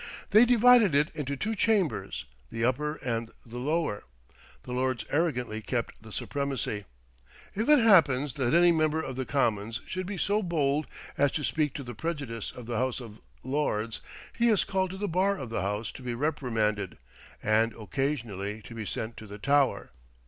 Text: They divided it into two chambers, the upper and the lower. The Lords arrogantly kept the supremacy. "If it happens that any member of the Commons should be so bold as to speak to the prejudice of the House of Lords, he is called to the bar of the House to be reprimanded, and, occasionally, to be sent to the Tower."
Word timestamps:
They 0.31 0.45
divided 0.45 0.95
it 0.95 1.15
into 1.15 1.37
two 1.37 1.53
chambers, 1.53 2.25
the 2.49 2.65
upper 2.65 2.95
and 3.05 3.29
the 3.45 3.59
lower. 3.59 4.01
The 4.63 4.71
Lords 4.73 5.05
arrogantly 5.11 5.61
kept 5.61 6.01
the 6.01 6.11
supremacy. 6.11 6.85
"If 7.53 7.69
it 7.69 7.77
happens 7.77 8.33
that 8.33 8.55
any 8.55 8.71
member 8.71 8.99
of 8.99 9.15
the 9.15 9.27
Commons 9.27 9.79
should 9.85 10.07
be 10.07 10.17
so 10.17 10.41
bold 10.41 10.87
as 11.19 11.31
to 11.33 11.43
speak 11.43 11.75
to 11.75 11.83
the 11.83 11.93
prejudice 11.93 12.51
of 12.51 12.65
the 12.65 12.77
House 12.77 12.99
of 12.99 13.19
Lords, 13.43 14.01
he 14.35 14.49
is 14.49 14.63
called 14.63 14.89
to 14.89 14.97
the 14.97 15.07
bar 15.07 15.37
of 15.37 15.51
the 15.51 15.61
House 15.61 15.91
to 15.91 16.01
be 16.01 16.15
reprimanded, 16.15 16.97
and, 17.43 17.71
occasionally, 17.75 18.63
to 18.63 18.73
be 18.73 18.85
sent 18.87 19.17
to 19.17 19.27
the 19.27 19.37
Tower." 19.37 19.91